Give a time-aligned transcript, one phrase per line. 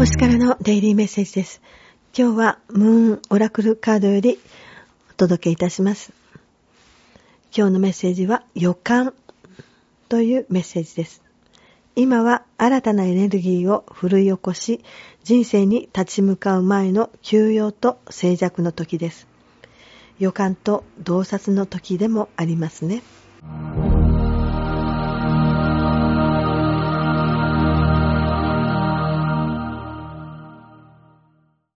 [0.00, 1.60] 星からのデイリーメッセージです。
[2.16, 4.38] 今日はムーンオラクルカードより
[5.10, 6.14] お届けいたします。
[7.54, 9.12] 今日のメッセージは予感
[10.08, 11.22] というメッセージです。
[11.96, 14.82] 今は新たなエネルギーを奮い起こし、
[15.22, 19.26] 人生に立ち向かう前の休養と静寂の時です。
[20.18, 23.02] 予感と洞察の時でもありますね。